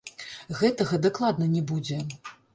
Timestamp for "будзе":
1.75-2.01